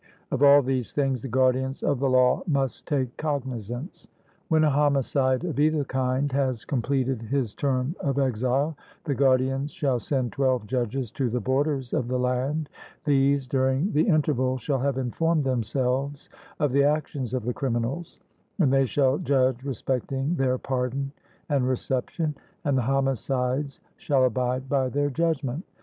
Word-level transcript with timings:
Of 0.31 0.41
all 0.41 0.63
these 0.63 0.93
things 0.93 1.21
the 1.21 1.27
guardians 1.27 1.83
of 1.83 1.99
the 1.99 2.09
law 2.09 2.41
must 2.47 2.87
take 2.87 3.15
cognizance): 3.17 4.07
When 4.47 4.63
a 4.63 4.69
homicide 4.71 5.43
of 5.43 5.59
either 5.59 5.83
kind 5.83 6.31
has 6.31 6.65
completed 6.65 7.21
his 7.21 7.53
term 7.53 7.95
of 7.99 8.17
exile, 8.17 8.75
the 9.03 9.13
guardians 9.13 9.71
shall 9.73 9.99
send 9.99 10.31
twelve 10.31 10.65
judges 10.65 11.11
to 11.11 11.29
the 11.29 11.39
borders 11.39 11.93
of 11.93 12.07
the 12.07 12.17
land; 12.17 12.67
these 13.05 13.45
during 13.45 13.91
the 13.91 14.07
interval 14.07 14.57
shall 14.57 14.79
have 14.79 14.97
informed 14.97 15.43
themselves 15.43 16.29
of 16.59 16.71
the 16.71 16.83
actions 16.83 17.35
of 17.35 17.43
the 17.45 17.53
criminals, 17.53 18.19
and 18.57 18.73
they 18.73 18.87
shall 18.87 19.19
judge 19.19 19.63
respecting 19.63 20.33
their 20.33 20.57
pardon 20.57 21.11
and 21.47 21.67
reception; 21.69 22.35
and 22.65 22.75
the 22.75 22.81
homicides 22.81 23.81
shall 23.97 24.25
abide 24.25 24.67
by 24.67 24.89
their 24.89 25.11
judgment. 25.11 25.63